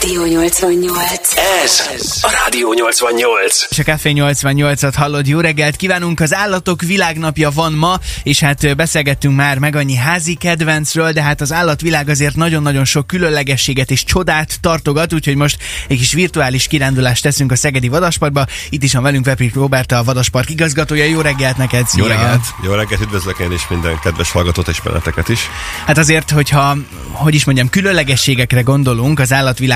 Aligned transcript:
Rádió 0.00 0.24
88. 0.24 1.36
Ez 1.64 1.80
a 2.22 2.30
Rádió 2.44 2.72
88. 2.72 3.66
És 3.68 3.78
a 3.78 3.82
Café 3.82 4.12
88-at 4.14 4.92
hallod, 4.96 5.26
jó 5.26 5.40
reggelt 5.40 5.76
kívánunk, 5.76 6.20
az 6.20 6.34
állatok 6.34 6.82
világnapja 6.82 7.50
van 7.50 7.72
ma, 7.72 7.98
és 8.22 8.40
hát 8.40 8.76
beszélgettünk 8.76 9.36
már 9.36 9.58
meg 9.58 9.76
annyi 9.76 9.94
házi 9.94 10.34
kedvencről, 10.34 11.12
de 11.12 11.22
hát 11.22 11.40
az 11.40 11.52
állatvilág 11.52 12.08
azért 12.08 12.36
nagyon-nagyon 12.36 12.84
sok 12.84 13.06
különlegességet 13.06 13.90
és 13.90 14.04
csodát 14.04 14.60
tartogat, 14.60 15.12
úgyhogy 15.12 15.36
most 15.36 15.56
egy 15.88 15.98
kis 15.98 16.12
virtuális 16.12 16.66
kirándulást 16.66 17.22
teszünk 17.22 17.52
a 17.52 17.56
Szegedi 17.56 17.88
Vadasparkba. 17.88 18.46
Itt 18.70 18.82
is 18.82 18.92
van 18.92 19.02
velünk 19.02 19.24
Veprik 19.24 19.54
Roberta, 19.54 19.98
a 19.98 20.04
Vadaspark 20.04 20.50
igazgatója. 20.50 21.04
Jó 21.04 21.20
reggelt 21.20 21.56
neked! 21.56 21.86
Jó 21.96 22.04
szia! 22.04 22.14
reggelt! 22.14 22.44
Jó 22.62 22.72
reggelt, 22.72 23.00
üdvözlök 23.00 23.38
én 23.38 23.52
is 23.52 23.68
minden 23.68 23.98
kedves 24.02 24.30
hallgatót 24.30 24.68
és 24.68 24.80
benneteket 24.80 25.28
is. 25.28 25.40
Hát 25.86 25.98
azért, 25.98 26.30
hogyha, 26.30 26.76
hogy 27.10 27.34
is 27.34 27.44
mondjam, 27.44 27.68
különlegességekre 27.68 28.60
gondolunk 28.60 29.20
az 29.20 29.32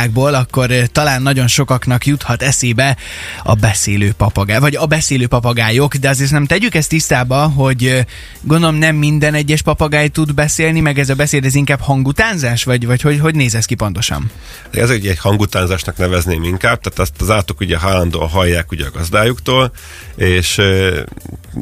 állatvilágból, 0.08 0.34
akkor 0.34 0.70
ö, 0.70 0.86
talán 0.86 1.22
nagyon 1.22 1.46
sokaknak 1.46 2.06
juthat 2.06 2.42
eszébe 2.42 2.96
a 3.42 3.54
beszélő 3.54 4.12
papagáj, 4.16 4.58
vagy 4.58 4.76
a 4.76 4.86
beszélő 4.86 5.26
papagájok, 5.26 5.94
de 5.94 6.08
azért 6.08 6.30
nem 6.30 6.46
tegyük 6.46 6.74
ezt 6.74 6.88
tisztába, 6.88 7.48
hogy 7.48 7.84
ö, 7.84 8.00
gondolom 8.40 8.74
nem 8.74 8.96
minden 8.96 9.34
egyes 9.34 9.62
papagáj 9.62 10.08
tud 10.08 10.34
beszélni, 10.34 10.80
meg 10.80 10.98
ez 10.98 11.08
a 11.08 11.14
beszéd, 11.14 11.44
ez 11.44 11.54
inkább 11.54 11.80
hangutánzás, 11.80 12.64
vagy, 12.64 12.86
vagy 12.86 13.00
hogy, 13.00 13.18
hogy 13.18 13.34
néz 13.34 13.54
ez 13.54 13.64
ki 13.64 13.74
pontosan? 13.74 14.30
Ez 14.70 14.90
egy, 14.90 15.06
egy 15.06 15.18
hangutánzásnak 15.18 15.96
nevezném 15.96 16.42
inkább, 16.42 16.80
tehát 16.80 16.98
azt 16.98 17.20
az 17.20 17.30
állatok 17.30 17.60
ugye 17.60 17.76
állandóan 17.80 18.28
hallják 18.28 18.70
ugye 18.70 18.86
a 18.86 18.90
gazdájuktól, 18.90 19.72
és 20.16 20.58
ö, 20.58 21.00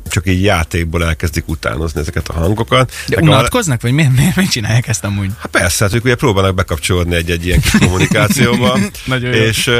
csak 0.08 0.26
így 0.26 0.42
játékból 0.42 1.04
elkezdik 1.04 1.48
utánozni 1.48 2.00
ezeket 2.00 2.28
a 2.28 2.32
hangokat. 2.32 2.92
De 3.06 3.16
a- 3.16 3.20
unatkoznak, 3.20 3.82
vagy 3.82 3.92
miért, 3.92 4.12
miért, 4.16 4.36
miért 4.36 4.50
csinálják 4.50 4.88
ezt 4.88 5.04
amúgy? 5.04 5.30
Hát 5.38 5.50
persze, 5.50 5.84
hát 5.84 5.94
ők 5.94 6.04
ugye 6.04 6.14
próbálnak 6.14 6.54
bekapcsolódni 6.54 7.14
egy-egy 7.14 7.46
ilyen 7.46 7.60
kis 7.60 7.72
Jó. 9.22 9.30
és 9.30 9.70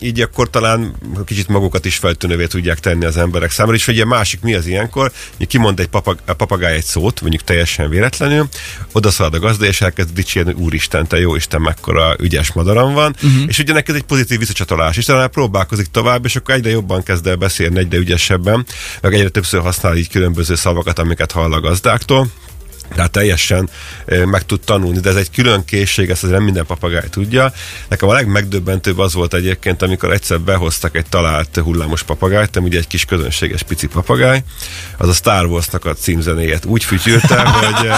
így 0.00 0.20
akkor 0.20 0.50
talán 0.50 0.94
kicsit 1.24 1.48
magukat 1.48 1.84
is 1.84 1.96
feltűnővé 1.96 2.46
tudják 2.46 2.78
tenni 2.78 3.04
az 3.04 3.16
emberek 3.16 3.50
számára, 3.50 3.76
és 3.76 3.88
ugye 3.88 4.04
másik 4.04 4.40
mi 4.40 4.54
az 4.54 4.66
ilyenkor, 4.66 5.12
hogy 5.36 5.46
kimond 5.46 5.80
egy 5.80 5.86
papag, 5.86 6.18
a 6.26 6.32
papagáj 6.32 6.74
egy 6.74 6.84
szót, 6.84 7.20
mondjuk 7.20 7.42
teljesen 7.44 7.88
véletlenül, 7.88 8.48
oda 8.92 9.10
szalad 9.10 9.34
a 9.34 9.38
gazda, 9.38 9.66
és 9.66 9.80
elkezd 9.80 10.14
dicsérni, 10.14 10.52
hogy 10.52 10.62
úristen, 10.62 11.06
te 11.06 11.18
jó 11.18 11.34
Isten, 11.34 11.60
mekkora 11.60 12.16
ügyes 12.20 12.52
madaram 12.52 12.94
van, 12.94 13.16
uh-huh. 13.22 13.42
és 13.46 13.58
ugye 13.58 13.82
ez 13.86 13.94
egy 13.94 14.02
pozitív 14.02 14.38
visszacsatolás, 14.38 14.96
és 14.96 15.04
talán 15.04 15.30
próbálkozik 15.30 15.86
tovább, 15.86 16.24
és 16.24 16.36
akkor 16.36 16.54
egyre 16.54 16.70
jobban 16.70 17.02
kezd 17.02 17.26
el 17.26 17.36
beszélni, 17.36 17.78
egyre 17.78 17.98
ügyesebben, 17.98 18.66
meg 19.00 19.14
egyre 19.14 19.28
többször 19.28 19.60
használ 19.60 19.96
így 19.96 20.08
különböző 20.08 20.54
szavakat, 20.54 20.98
amiket 20.98 21.32
hall 21.32 21.52
a 21.52 21.60
gazdáktól. 21.60 22.28
Tehát 22.94 23.10
teljesen 23.10 23.68
meg 24.24 24.42
tud 24.46 24.60
tanulni, 24.60 25.00
de 25.00 25.08
ez 25.08 25.16
egy 25.16 25.30
külön 25.30 25.64
készség, 25.64 26.10
ezt 26.10 26.22
azért 26.22 26.36
nem 26.36 26.44
minden 26.44 26.66
papagáj 26.66 27.08
tudja. 27.10 27.52
Nekem 27.88 28.08
a 28.08 28.12
legmegdöbbentőbb 28.12 28.98
az 28.98 29.14
volt 29.14 29.34
egyébként, 29.34 29.82
amikor 29.82 30.12
egyszer 30.12 30.40
behoztak 30.40 30.96
egy 30.96 31.06
talált 31.08 31.56
hullámos 31.56 32.02
papagájt, 32.02 32.56
ami 32.56 32.66
ugye 32.66 32.78
egy 32.78 32.86
kis 32.86 33.04
közönséges 33.04 33.62
pici 33.62 33.86
papagáj, 33.86 34.42
az 34.98 35.08
a 35.08 35.12
Star 35.12 35.46
Wars-nak 35.46 35.84
a 35.84 35.94
címzenéjét 35.94 36.64
úgy 36.64 36.84
fütyülte, 36.84 37.40
hogy 37.48 37.88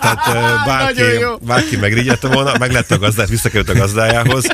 tehát 0.00 0.64
bárki, 0.66 1.02
bárki 1.40 1.76
megrigyelte 1.76 2.28
volna, 2.28 2.52
meg 2.58 2.72
lett 2.72 2.90
a 2.90 2.98
gazdát, 2.98 3.28
visszakerült 3.28 3.68
a 3.68 3.74
gazdájához, 3.74 4.46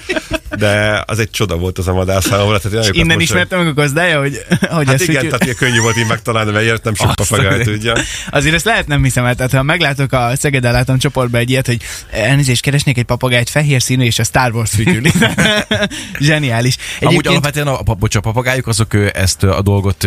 de 0.58 1.02
az 1.06 1.18
egy 1.18 1.30
csoda 1.30 1.56
volt 1.56 1.78
az 1.78 1.88
a 1.88 1.92
madár 1.92 2.22
számomra. 2.22 2.58
Tehát 2.58 2.72
én 2.72 2.78
nagyokat 2.78 2.96
Innen 3.02 3.20
ismertem 3.20 3.58
meg 3.58 3.68
a 3.68 3.72
gazdája, 3.72 4.20
hogy, 4.20 4.44
hogy 4.60 4.86
Hát 4.86 4.94
ezt 4.94 5.08
igen, 5.08 5.24
úgy- 5.24 5.30
tehát 5.30 5.56
könnyű 5.56 5.80
volt 5.80 5.96
így 5.96 6.06
megtalálni, 6.06 6.50
mert 6.50 6.84
nem 6.84 6.94
sok 6.94 7.14
papagáj 7.14 7.62
tudja. 7.62 7.94
Azért 8.30 8.54
ezt 8.54 8.64
lehet 8.64 8.86
nem 8.86 9.02
hiszem 9.02 9.24
el. 9.24 9.34
Tehát 9.34 9.52
ha 9.52 9.62
meglátok 9.62 10.12
a 10.12 10.30
Szegeden 10.36 10.72
látom 10.72 10.98
csoportba 10.98 11.38
egy 11.38 11.50
ilyet, 11.50 11.66
hogy 11.66 11.82
elnézést 12.10 12.62
keresnék 12.62 12.98
egy 12.98 13.04
papagájt 13.04 13.50
fehér 13.50 13.82
színű 13.82 14.04
és 14.04 14.18
a 14.18 14.24
Star 14.24 14.52
Wars 14.54 14.70
fütyüli. 14.70 15.12
Zseniális. 16.20 16.76
Amúgy 17.00 17.26
alapvetően 17.26 17.66
a, 17.66 17.80
a, 17.84 17.94
bocs, 17.94 18.14
a 18.14 18.20
papagájuk 18.20 18.66
azok 18.66 18.94
ezt 19.12 19.42
a 19.42 19.62
dolgot 19.62 20.06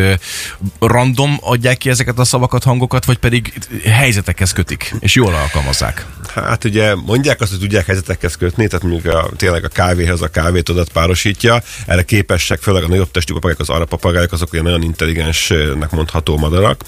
random 0.79 1.37
adják 1.41 1.77
ki 1.77 1.89
ezeket 1.89 2.19
a 2.19 2.23
szavakat, 2.23 2.63
hangokat, 2.63 3.05
vagy 3.05 3.17
pedig 3.17 3.53
helyzetekhez 3.85 4.51
kötik, 4.53 4.93
és 4.99 5.15
jól 5.15 5.33
alkalmazzák. 5.33 6.05
Hát 6.35 6.63
ugye 6.63 6.95
mondják 6.95 7.41
azt, 7.41 7.49
hogy 7.51 7.59
tudják 7.59 7.85
helyzetekhez 7.85 8.35
kötni, 8.35 8.67
tehát 8.67 8.85
mondjuk 8.85 9.13
a, 9.13 9.29
tényleg 9.35 9.63
a 9.63 9.67
kávéhez 9.67 10.21
a 10.21 10.27
kávétodat 10.41 10.91
párosítja, 10.91 11.63
erre 11.85 12.03
képesek, 12.03 12.61
főleg 12.61 12.83
a 12.83 12.87
nagyobb 12.87 13.11
testű 13.11 13.33
papagájok, 13.33 13.59
az 13.59 13.69
arra 13.69 13.85
papagájok, 13.85 14.31
azok 14.31 14.53
ugye 14.53 14.61
nagyon 14.61 14.81
intelligensnek 14.81 15.91
mondható 15.91 16.37
madarak, 16.37 16.83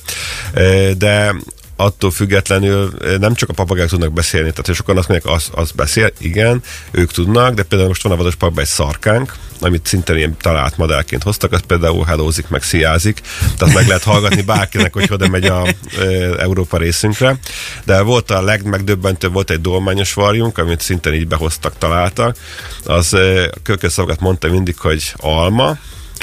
de 0.98 1.36
attól 1.76 2.12
függetlenül 2.12 2.94
nem 3.20 3.34
csak 3.34 3.50
a 3.50 3.54
papagájok 3.54 3.90
tudnak 3.90 4.14
beszélni, 4.14 4.52
tehát 4.52 4.74
sokan 4.74 4.98
azt 4.98 5.08
mondják, 5.08 5.36
az, 5.36 5.50
az 5.52 5.72
beszél, 5.72 6.12
igen, 6.20 6.64
ők 6.92 7.12
tudnak, 7.12 7.54
de 7.54 7.64
például 7.64 7.90
most 7.90 8.04
van 8.04 8.12
a 8.12 8.16
vados 8.16 8.36
parkban 8.36 8.64
egy 8.64 8.70
szarkánk, 8.70 9.36
amit 9.60 9.86
szintén 9.86 10.18
ilyen 10.18 10.38
talált 10.38 10.78
madárként 10.78 11.24
hoztak, 11.24 11.52
az 11.52 11.62
például 11.68 12.06
hellózik, 12.06 12.48
meg 12.48 12.64
sziázik, 12.64 13.22
tehát 13.58 13.74
meg 13.74 13.88
lehet 13.88 14.04
hallgatni 14.04 14.42
bárkinek, 14.42 14.94
hogy 14.94 15.08
oda 15.12 15.28
megy 15.28 15.46
a 15.46 15.68
e, 15.68 16.04
Európa 16.38 16.78
részünkre. 16.78 17.38
De 17.86 18.02
volt 18.02 18.32
a 18.32 18.42
legmegdöbbentőbb, 18.42 19.34
volt 19.34 19.50
egy 19.50 19.62
dolmányos 19.62 20.14
varjunk, 20.14 20.58
amit 20.58 20.82
szintén 20.82 21.14
így 21.14 21.28
behoztak, 21.28 21.78
találtak. 21.78 22.38
Az 22.86 23.14
e, 23.14 23.50
kököszavakat 23.64 24.20
mondta 24.20 24.50
mindig, 24.50 24.78
hogy 24.78 25.14
alma, 25.18 25.78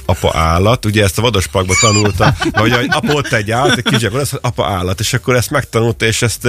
apa 0.05 0.39
állat, 0.39 0.85
ugye 0.85 1.03
ezt 1.03 1.19
a 1.19 1.23
vadosparkban 1.23 1.77
tanulta, 1.81 2.35
vagy 2.51 2.73
hogy 2.73 2.87
apa 2.91 3.13
ott 3.13 3.33
egy 3.33 3.51
állat, 3.51 3.77
egy 3.77 3.85
kis 3.85 4.03
akkor 4.03 4.21
az 4.21 4.39
apa 4.41 4.67
állat, 4.67 5.01
és 5.01 5.13
akkor 5.13 5.37
ezt 5.37 5.51
megtanulta, 5.51 6.05
és 6.05 6.23
ezt 6.23 6.47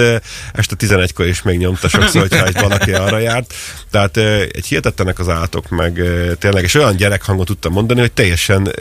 este 0.52 0.74
11-kor 0.78 1.26
is 1.26 1.42
még 1.42 1.58
nyomta 1.58 1.88
sokszor, 1.88 2.20
hogyha 2.20 2.46
egy 2.46 2.60
valaki 2.60 2.92
arra 2.92 3.18
járt. 3.18 3.54
Tehát 3.90 4.16
eh, 4.16 4.40
egy 4.40 4.66
hihetetlenek 4.66 5.18
az 5.18 5.28
állatok, 5.28 5.68
meg 5.68 6.02
tényleg, 6.38 6.62
és 6.62 6.74
olyan 6.74 6.96
gyerekhangot 6.96 7.46
tudtam 7.46 7.72
mondani, 7.72 8.00
hogy 8.00 8.12
teljesen 8.12 8.72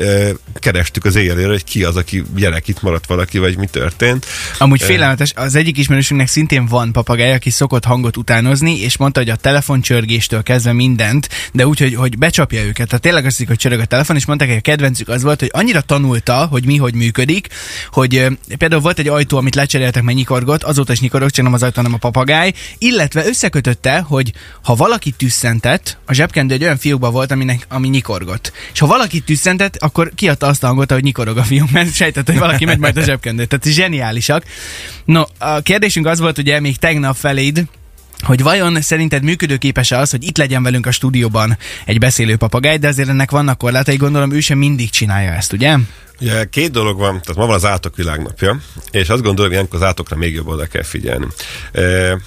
kerestük 0.60 1.06
az 1.06 1.16
éjjelére, 1.16 1.48
hogy 1.48 1.64
ki 1.64 1.84
az, 1.84 1.96
aki 1.96 2.24
gyerek, 2.36 2.68
itt 2.68 2.82
maradt 2.82 3.06
valaki, 3.06 3.38
vagy 3.38 3.58
mi 3.58 3.66
történt. 3.66 4.26
Amúgy 4.58 4.82
félelmetes, 4.82 5.32
az 5.36 5.56
egyik 5.56 5.78
ismerősünknek 5.78 6.28
szintén 6.28 6.66
van 6.66 6.92
papagáj, 6.92 7.34
aki 7.34 7.50
szokott 7.50 7.86
hangot 7.86 8.18
utánozni, 8.18 8.80
és 8.82 8.98
mondta, 8.98 9.20
hogy 9.20 9.30
a 9.30 9.36
telefoncsörgéstől 9.36 10.44
kezdve 10.44 10.74
mindent, 10.74 11.30
de 11.54 11.68
úgy, 11.68 11.80
hogy, 11.80 11.96
hogy 11.96 12.18
becsapja 12.18 12.64
őket. 12.64 12.88
Tehát 12.88 13.02
tényleg 13.02 13.26
azt 13.26 13.32
hiszik, 13.32 13.48
hogy 13.48 13.58
csörög 13.58 13.80
a 13.80 13.86
telefon, 13.86 14.16
és 14.16 14.26
mondták, 14.26 14.48
hogy 14.48 14.58
a 14.58 14.62
kedvencük 14.72 15.08
az 15.08 15.24
volt, 15.24 15.40
hogy 15.40 15.50
annyira 15.54 15.82
tanulta, 15.82 16.46
hogy 16.46 16.66
mi 16.66 16.78
hogy 16.78 16.94
működik, 16.94 17.48
hogy 17.92 18.28
például 18.58 18.82
volt 18.82 19.00
egy 19.00 19.08
ajtó, 19.08 19.38
amit 19.38 19.56
lecseréltek, 19.56 20.04
mert 20.04 20.18
nyikorgott, 20.18 20.64
azóta 20.64 20.92
is 20.92 21.00
nyikorog, 21.00 21.30
csak 21.30 21.44
nem 21.44 21.54
az 21.54 21.64
ajtó, 21.64 21.76
hanem 21.76 21.94
a 21.94 21.98
papagáj, 21.98 22.54
illetve 22.78 23.26
összekötötte, 23.26 24.00
hogy 24.00 24.34
ha 24.64 24.76
valaki 24.76 25.12
tüsszentett, 25.12 25.98
a 26.06 26.14
zsebkendő 26.14 26.54
egy 26.54 26.64
olyan 26.64 26.78
fiókban 26.78 27.12
volt, 27.12 27.32
aminek, 27.32 27.66
ami 27.70 27.88
nyikorgott. 27.88 28.52
És 28.74 28.80
ha 28.80 28.88
valaki 28.88 29.20
tüsszentett, 29.20 29.78
akkor 29.78 30.12
kiadta 30.16 30.48
azt 30.48 30.64
a 30.64 30.68
hangot, 30.68 30.92
hogy 30.92 31.04
nyikorog 31.04 31.38
a 31.38 31.44
fiúk, 31.44 31.72
mert 31.72 31.94
sejtett, 31.94 32.28
hogy 32.28 32.38
valaki 32.38 32.66
megy 32.66 32.80
majd 32.80 32.98
a 32.98 33.04
zsebkendőt. 33.04 33.48
Tehát 33.48 33.66
zseniálisak. 33.66 34.44
No, 35.06 35.24
a 35.38 35.62
kérdésünk 35.62 36.06
az 36.06 36.20
volt 36.20 36.38
ugye 36.38 36.60
még 36.60 36.78
tegnap 36.78 37.16
feléd, 37.16 37.64
hogy 38.24 38.44
vajon 38.44 38.82
szerinted 38.82 39.24
működőképes-e 39.24 39.98
az, 39.98 40.12
hogy 40.12 40.24
itt 40.24 40.38
legyen 40.38 40.64
velünk 40.64 40.86
a 40.86 40.92
stúdióban 40.92 41.58
egy 41.86 42.00
beszélő 42.00 42.36
papagáj, 42.36 42.78
de 42.78 42.88
azért 42.88 43.10
ennek 43.10 43.32
vannak 43.32 43.58
korlátai, 43.58 43.96
gondolom 43.96 44.32
ő 44.32 44.40
sem 44.40 44.58
mindig 44.58 44.90
csinálja 44.90 45.32
ezt, 45.32 45.54
ugye? 45.54 45.78
Ugye 46.22 46.46
két 46.46 46.72
dolog 46.72 46.98
van, 46.98 47.22
tehát 47.22 47.36
ma 47.36 47.46
van 47.46 47.56
az 47.56 47.66
állatok 47.66 47.96
világnapja, 47.96 48.60
és 48.92 49.10
azt 49.10 49.22
gondolom, 49.22 49.46
hogy 49.46 49.52
ilyenkor 49.52 49.76
az 49.76 49.84
állatokra 49.84 50.16
még 50.16 50.34
jobban 50.34 50.54
oda 50.54 50.66
kell 50.66 50.84
figyelni. 50.84 51.26
E, 51.72 52.18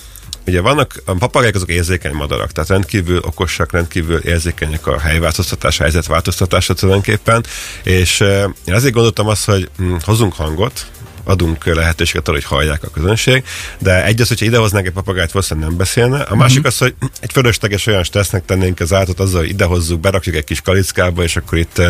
Ugye 0.47 0.61
vannak, 0.61 1.03
a 1.05 1.15
papagájok 1.15 1.55
azok 1.55 1.71
érzékeny 1.71 2.13
madarak, 2.13 2.53
tehát 2.53 2.71
rendkívül 2.71 3.21
okosak, 3.25 3.73
rendkívül 3.73 4.19
érzékenyek 4.19 4.87
a 4.87 4.99
helyváltoztatás, 4.99 5.79
helyzetváltoztatásra 5.79 6.75
tulajdonképpen, 6.75 7.45
és 7.83 8.21
e, 8.21 8.51
én 8.65 8.75
azért 8.75 8.95
gondoltam 8.95 9.27
azt, 9.27 9.45
hogy 9.45 9.69
hm, 9.77 9.95
hozunk 10.01 10.35
hangot, 10.35 10.87
adunk 11.25 11.65
lehetőséget 11.65 12.29
arra, 12.29 12.37
hogy 12.37 12.47
hallják 12.47 12.83
a 12.83 12.91
közönség, 12.91 13.45
de 13.79 14.05
egy 14.05 14.21
az, 14.21 14.29
hogyha 14.29 14.45
idehoznánk 14.45 14.87
egy 14.87 14.93
papagájt, 14.93 15.33
valószínűleg 15.33 15.69
nem 15.69 15.79
beszélne. 15.79 16.21
A 16.21 16.35
másik 16.37 16.59
Mhm. 16.59 16.67
az, 16.67 16.79
hogy 16.79 16.95
egy 17.21 17.33
fölösleges 17.33 17.87
olyan 17.87 18.05
stressznek 18.05 18.45
tennénk 18.45 18.81
az 18.81 18.93
állatot 18.93 19.21
azzal, 19.21 19.41
hogy 19.41 19.49
idehozzuk, 19.49 20.01
berakjuk 20.01 20.35
egy 20.35 20.45
kis 20.45 20.61
kalickába, 20.61 21.23
és 21.23 21.37
akkor 21.37 21.59
itt 21.59 21.83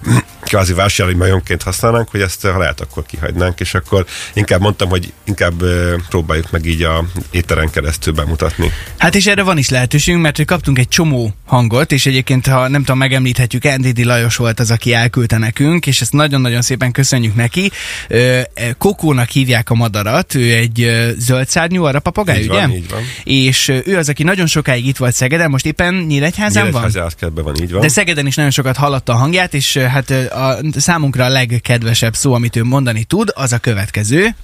kvázi 0.48 0.72
vásárlói 0.72 1.16
majonként 1.16 1.62
használnánk, 1.62 2.08
hogy 2.08 2.20
ezt 2.20 2.42
ha 2.46 2.58
lehet, 2.58 2.80
akkor 2.80 3.06
kihagynánk, 3.06 3.60
és 3.60 3.74
akkor 3.74 4.06
inkább 4.34 4.60
mondtam, 4.60 4.88
hogy 4.88 5.12
inkább 5.24 5.64
próbáljuk 6.08 6.50
meg 6.50 6.64
így 6.64 6.82
a 6.82 7.04
éteren 7.30 7.70
keresztül 7.70 8.12
bemutatni. 8.12 8.72
Hát 8.98 9.14
és 9.14 9.26
erre 9.26 9.42
van 9.42 9.58
is 9.58 9.68
lehetőségünk, 9.68 10.22
mert 10.22 10.36
hogy 10.36 10.44
kaptunk 10.46 10.78
egy 10.78 10.88
csomó 10.88 11.34
hangot, 11.46 11.92
és 11.92 12.06
egyébként, 12.06 12.46
ha 12.46 12.68
nem 12.68 12.80
tudom, 12.80 12.98
megemlíthetjük, 12.98 13.64
Endidi 13.64 14.04
Lajos 14.04 14.36
volt 14.36 14.60
az, 14.60 14.70
aki 14.70 14.92
elküldte 14.92 15.38
nekünk, 15.38 15.86
és 15.86 16.00
ezt 16.00 16.12
nagyon-nagyon 16.12 16.62
szépen 16.62 16.92
köszönjük 16.92 17.34
neki. 17.34 17.70
Kokónak 18.78 19.28
hívják 19.28 19.70
a 19.70 19.74
madarat, 19.74 20.34
ő 20.34 20.52
egy 20.54 20.90
zöldszárnyú 21.18 21.84
arra 21.84 22.00
papagáj, 22.00 22.40
Így 22.40 22.48
ugye? 22.48 22.60
van, 22.60 22.70
így 22.70 22.90
van. 22.90 23.00
És 23.24 23.68
ő 23.84 23.96
az, 23.96 24.08
aki 24.08 24.22
nagyon 24.22 24.46
sokáig 24.46 24.86
itt 24.86 24.96
volt 24.96 25.14
Szegeden, 25.14 25.50
most 25.50 25.66
éppen 25.66 25.94
Nyíregyházán 25.94 26.62
van? 26.62 26.72
Nyíregyházi 26.72 26.98
állatkertben 26.98 27.44
van, 27.44 27.54
így 27.62 27.72
van. 27.72 27.80
De 27.80 27.88
Szegeden 27.88 28.26
is 28.26 28.34
nagyon 28.34 28.50
sokat 28.50 28.76
hallotta 28.76 29.12
a 29.12 29.16
hangját, 29.16 29.54
és 29.54 29.76
hát 29.76 30.10
a, 30.10 30.58
számunkra 30.76 31.24
a 31.24 31.28
legkedvesebb 31.28 32.14
szó, 32.14 32.34
amit 32.34 32.56
ő 32.56 32.64
mondani 32.64 33.04
tud, 33.04 33.30
az 33.34 33.52
a 33.52 33.58
következő. 33.58 34.34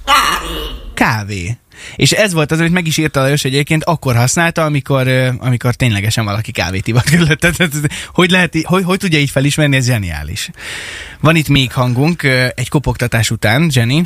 Kávé. 1.02 1.56
És 1.96 2.12
ez 2.12 2.32
volt 2.32 2.50
az, 2.50 2.58
amit 2.58 2.72
meg 2.72 2.86
is 2.86 2.96
írta 2.96 3.20
Lajos 3.20 3.44
egyébként, 3.44 3.84
akkor 3.84 4.16
használta, 4.16 4.64
amikor, 4.64 5.08
amikor 5.38 5.74
ténylegesen 5.74 6.24
valaki 6.24 6.52
kávét 6.52 6.86
ivott 6.86 7.10
körülötte. 7.10 7.50
Tehát, 7.50 7.72
Hogy, 8.14 8.30
lehet, 8.30 8.54
hogy, 8.62 8.84
hogy 8.84 8.98
tudja 8.98 9.18
így 9.18 9.30
felismerni, 9.30 9.76
ez 9.76 9.86
zseniális. 9.86 10.50
Van 11.20 11.36
itt 11.36 11.48
még 11.48 11.72
hangunk, 11.72 12.22
egy 12.54 12.68
kopogtatás 12.68 13.30
után, 13.30 13.70
Jenny. 13.72 14.02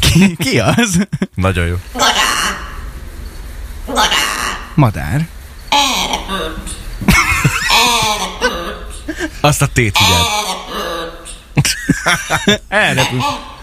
Ki, 0.00 0.36
ki 0.36 0.58
az? 0.58 1.08
Nagyon 1.34 1.66
jó. 1.66 1.76
Madár. 4.74 5.28
Azt 9.40 9.62
a 9.62 9.66
tét 9.66 9.98
figyeld. 9.98 10.24
Elrepült. 12.68 13.56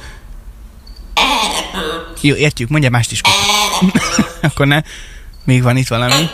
Jó, 2.22 2.36
értjük, 2.36 2.70
mondja 2.70 2.90
mást 2.90 3.12
is. 3.12 3.22
Akkor 4.42 4.68
ne. 4.68 4.82
Még 5.44 5.64
van 5.64 5.78
itt 5.78 5.88
valami. 5.88 6.30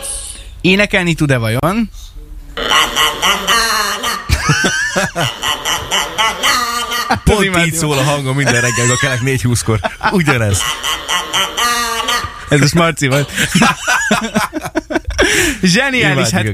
Énekelni 0.60 1.14
tud-e 1.14 1.36
vajon? 1.36 1.90
Pont 7.24 7.66
így 7.66 7.74
szól 7.74 7.98
a 7.98 8.02
hangom 8.02 8.36
minden 8.36 8.60
reggel, 8.60 8.90
a 8.90 8.96
kelek 9.00 9.20
4.20-kor. 9.20 9.80
Ugyanez. 10.10 10.60
Ez 12.48 12.60
a 12.60 12.66
Marci 12.74 13.06
volt. 13.06 13.30
Zseniális, 15.62 16.28
hát 16.28 16.46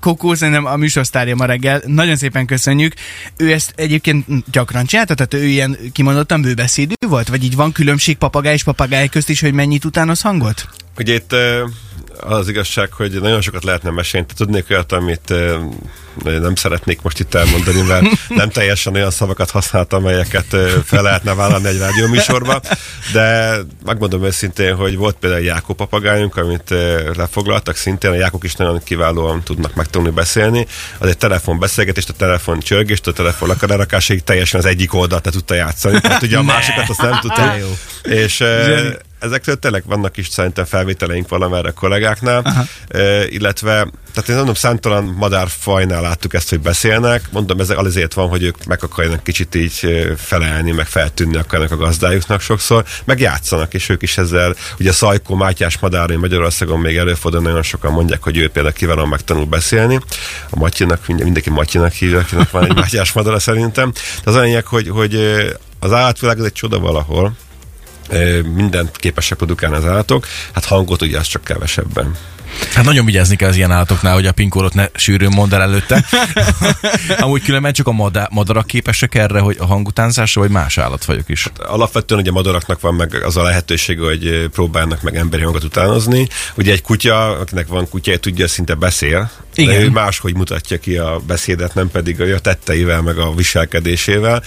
Kokó 0.00 0.34
szerintem 0.34 0.64
a 0.64 0.76
műsorsztárja 0.76 1.34
ma 1.36 1.44
reggel. 1.44 1.82
Nagyon 1.86 2.16
szépen 2.16 2.46
köszönjük. 2.46 2.94
Ő 3.36 3.52
ezt 3.52 3.72
egyébként 3.76 4.50
gyakran 4.50 4.84
csinálta, 4.84 5.14
tehát 5.14 5.34
ő 5.34 5.44
ilyen 5.44 5.78
kimondottan 5.92 6.42
bőbeszédű 6.42 6.94
volt? 7.08 7.28
Vagy 7.28 7.44
így 7.44 7.56
van 7.56 7.72
különbség 7.72 8.16
papagáj 8.16 8.54
és 8.54 8.62
papagáj 8.64 9.08
közt 9.08 9.28
is, 9.28 9.40
hogy 9.40 9.52
mennyit 9.52 9.84
utánoz 9.84 10.20
hangot? 10.20 10.68
Ugye 10.98 11.14
itt 11.14 11.32
ö, 11.32 11.64
az 12.20 12.48
igazság, 12.48 12.92
hogy 12.92 13.20
nagyon 13.20 13.40
sokat 13.40 13.64
lehetne 13.64 13.90
mesélni. 13.90 14.26
Tehát 14.26 14.42
Tudnék 14.42 14.70
olyat, 14.70 14.92
amit 14.92 15.34
nem 16.22 16.54
szeretnék 16.54 17.02
most 17.02 17.18
itt 17.18 17.34
elmondani, 17.34 17.80
mert 17.80 18.06
nem 18.28 18.50
teljesen 18.50 18.94
olyan 18.94 19.10
szavakat 19.10 19.50
használtam, 19.50 20.04
amelyeket 20.04 20.56
fel 20.84 21.02
lehetne 21.02 21.34
vállalni 21.34 21.68
egy 21.68 21.78
rádióműsorba, 21.78 22.60
de 23.12 23.56
megmondom 23.84 24.24
őszintén, 24.24 24.74
hogy 24.74 24.96
volt 24.96 25.16
például 25.16 25.40
egy 25.40 25.46
Jákó 25.46 25.74
papagájunk, 25.74 26.36
amit 26.36 26.74
lefoglaltak 27.16 27.76
szintén, 27.76 28.10
a 28.10 28.14
Jákok 28.14 28.44
is 28.44 28.54
nagyon 28.54 28.80
kiválóan 28.84 29.42
tudnak 29.42 29.74
megtanulni 29.74 30.14
beszélni, 30.14 30.66
az 30.98 31.08
egy 31.08 31.18
telefonbeszélgetést, 31.18 32.08
a 32.08 32.12
telefon 32.12 32.60
csörgést, 32.60 33.06
a 33.06 33.12
telefon 33.12 33.48
lakarárakásig 33.48 34.22
teljesen 34.22 34.60
az 34.60 34.66
egyik 34.66 34.94
oldalt 34.94 35.24
le 35.24 35.30
tudta 35.30 35.54
játszani, 35.54 36.00
tehát 36.00 36.22
ugye 36.22 36.38
a 36.38 36.42
másikat 36.42 36.88
azt 36.88 37.02
nem 37.02 37.18
tudta. 37.20 37.54
És. 38.02 38.44
Ezekről 39.26 39.58
tényleg 39.58 39.82
vannak 39.86 40.16
is 40.16 40.28
szerintem 40.28 40.64
felvételeink 40.64 41.28
valamerre 41.28 41.68
a 41.68 41.72
kollégáknál, 41.72 42.68
e, 42.88 43.26
illetve, 43.26 43.88
tehát 44.12 44.28
én 44.28 44.36
mondom, 44.36 44.54
számtalan 44.54 45.04
madárfajnál 45.04 46.02
láttuk 46.02 46.34
ezt, 46.34 46.48
hogy 46.48 46.60
beszélnek, 46.60 47.28
mondom, 47.30 47.60
ez 47.60 47.70
azért 47.70 48.14
van, 48.14 48.28
hogy 48.28 48.42
ők 48.42 48.64
meg 48.64 48.82
akarjanak 48.82 49.22
kicsit 49.22 49.54
így 49.54 50.06
felelni, 50.16 50.70
meg 50.70 50.86
feltűnni 50.86 51.36
akarnak 51.36 51.70
a 51.70 51.76
gazdájuknak 51.76 52.40
sokszor, 52.40 52.84
meg 53.04 53.20
játszanak, 53.20 53.74
és 53.74 53.88
ők 53.88 54.02
is 54.02 54.18
ezzel, 54.18 54.54
ugye 54.78 54.92
Szajkó, 54.92 55.34
Mátyás 55.34 55.78
madár, 55.78 56.10
Magyarországon 56.10 56.80
még 56.80 56.96
előfordul, 56.96 57.40
nagyon 57.40 57.62
sokan 57.62 57.92
mondják, 57.92 58.22
hogy 58.22 58.36
ő 58.36 58.48
például 58.48 58.74
kiválóan 58.74 59.08
megtanul 59.08 59.44
beszélni. 59.44 60.00
A 60.50 60.56
Matyinak, 60.56 61.06
mind- 61.06 61.22
mindenki 61.22 61.50
Matyinak 61.50 61.92
hívja, 61.92 62.18
akinek 62.18 62.50
van 62.50 62.64
egy 62.64 62.74
Mátyás 62.80 63.12
madara 63.12 63.38
szerintem. 63.38 63.92
De 64.24 64.30
az 64.30 64.34
a 64.34 64.40
lényeg, 64.40 64.66
hogy, 64.66 64.88
hogy 64.88 65.14
az 65.78 65.92
állatvilág 65.92 66.38
az 66.38 66.44
egy 66.44 66.52
csoda 66.52 66.78
valahol, 66.78 67.36
mindent 68.54 68.96
képesek 68.96 69.38
produkálni 69.38 69.76
az 69.76 69.86
állatok, 69.86 70.26
hát 70.52 70.64
hangot 70.64 71.02
ugye 71.02 71.18
az 71.18 71.26
csak 71.26 71.44
kevesebben. 71.44 72.16
Hát 72.74 72.84
nagyon 72.84 73.04
vigyázni 73.04 73.36
kell 73.36 73.48
az 73.48 73.56
ilyen 73.56 73.70
állatoknál, 73.70 74.14
hogy 74.14 74.26
a 74.26 74.32
pinkódot 74.32 74.74
ne 74.74 74.86
sűrűn 74.94 75.32
mondd 75.34 75.54
el 75.54 75.62
előtte. 75.62 76.04
Amúgy 77.18 77.42
különben 77.42 77.72
csak 77.72 77.86
a 77.86 77.92
madá- 77.92 78.30
madarak 78.30 78.66
képesek 78.66 79.14
erre, 79.14 79.40
hogy 79.40 79.56
a 79.60 79.66
hangutánzásra, 79.66 80.40
vagy 80.40 80.50
más 80.50 80.78
állatfajok 80.78 81.28
is. 81.28 81.46
Alapvetően 81.58 82.20
ugye 82.20 82.30
a 82.30 82.32
madaraknak 82.32 82.80
van 82.80 82.94
meg 82.94 83.14
az 83.24 83.36
a 83.36 83.42
lehetősége, 83.42 84.04
hogy 84.04 84.48
próbálnak 84.52 85.02
meg 85.02 85.16
emberi 85.16 85.42
hangot 85.42 85.64
utánozni. 85.64 86.28
Ugye 86.56 86.72
egy 86.72 86.82
kutya, 86.82 87.38
akinek 87.38 87.66
van 87.66 87.88
kutyája, 87.88 88.18
tudja, 88.18 88.48
szinte 88.48 88.74
beszél, 88.74 89.30
Igen. 89.58 89.74
de 89.74 89.80
ő 89.84 89.90
máshogy 89.90 90.36
mutatja 90.36 90.78
ki 90.78 90.96
a 90.96 91.20
beszédet, 91.26 91.74
nem 91.74 91.90
pedig 91.90 92.20
a 92.20 92.38
tetteivel, 92.38 93.02
meg 93.02 93.18
a 93.18 93.34
viselkedésével. 93.34 94.42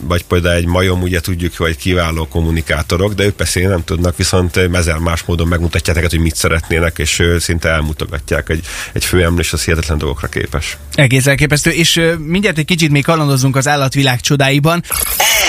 Vagy 0.00 0.24
például 0.24 0.54
egy 0.54 0.66
majom, 0.66 1.02
ugye 1.02 1.20
tudjuk, 1.20 1.56
hogy 1.56 1.76
kiváló 1.76 2.28
kommunikátorok, 2.28 3.14
de 3.14 3.24
ők 3.24 3.36
beszélni 3.36 3.68
nem 3.68 3.84
tudnak, 3.84 4.16
viszont 4.16 4.56
ezer 4.56 4.96
más 4.96 5.22
módon 5.22 5.48
megmutatják 5.48 5.96
neked, 5.96 6.10
hogy 6.10 6.20
mit 6.20 6.36
szeretnének, 6.36 6.98
és 6.98 7.22
szinte 7.38 7.68
elmutogatják. 7.68 8.48
Egy, 8.48 8.64
egy 8.92 9.04
főemlés 9.04 9.52
az 9.52 9.64
hihetetlen 9.64 9.98
dolgokra 9.98 10.28
képes. 10.28 10.76
Egész 10.94 11.26
elképesztő, 11.26 11.70
és 11.70 12.00
mindjárt 12.18 12.58
egy 12.58 12.64
kicsit 12.64 12.90
még 12.90 13.04
kalandozunk 13.04 13.56
az 13.56 13.68
állatvilág 13.68 14.20
csodáiban. 14.20 14.82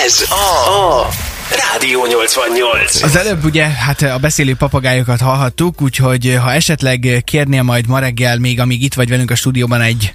Ez 0.04 0.24
a, 0.30 1.00
a 1.00 1.08
Rádió 1.56 2.06
88. 2.06 3.02
Az 3.02 3.16
előbb 3.16 3.44
ugye 3.44 3.64
hát 3.64 4.02
a 4.02 4.18
beszélő 4.18 4.54
papagájokat 4.54 5.20
hallhattuk, 5.20 5.82
úgyhogy 5.82 6.38
ha 6.42 6.52
esetleg 6.52 7.22
kérnél 7.24 7.62
majd 7.62 7.86
ma 7.86 7.98
reggel, 7.98 8.38
még 8.38 8.60
amíg 8.60 8.82
itt 8.82 8.94
vagy 8.94 9.08
velünk 9.08 9.30
a 9.30 9.34
stúdióban 9.34 9.80
egy 9.80 10.12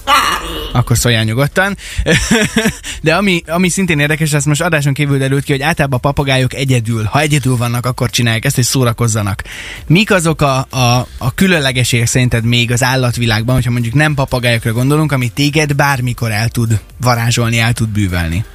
akkor 0.72 0.98
szóljál 0.98 1.24
nyugodtan. 1.24 1.78
De 3.02 3.16
ami, 3.16 3.44
ami 3.48 3.70
szintén 3.70 4.00
érdekes, 4.00 4.34
ezt 4.34 4.46
most 4.46 4.62
adáson 4.62 4.94
kívül 4.94 5.18
derült 5.18 5.44
ki, 5.44 5.52
hogy 5.52 5.62
általában 5.62 5.98
a 5.98 6.02
papagájok 6.02 6.54
egyedül, 6.54 7.04
ha 7.04 7.20
egyedül 7.20 7.58
vannak, 7.58 7.86
akkor 7.86 8.10
csinálják 8.10 8.46
ezt, 8.46 8.56
hogy 8.56 8.64
szórakozzanak. 8.64 9.44
Mik 9.88 10.12
azok 10.12 10.42
a, 10.42 10.68
a, 10.70 11.08
a 11.18 11.34
különlegességek 11.36 12.08
szerinted 12.08 12.44
még 12.44 12.72
az 12.72 12.84
állatvilágban, 12.84 13.56
hogyha 13.56 13.72
mondjuk 13.72 13.94
nem 13.94 14.14
papagájokra 14.14 14.72
gondolunk, 14.72 15.12
ami 15.12 15.28
téged 15.28 15.74
bármikor 15.74 16.32
el 16.32 16.50
tud 16.50 16.80
varázsolni, 17.02 17.60
el 17.60 17.74
tud 17.74 17.90
bűvelni? 17.90 18.46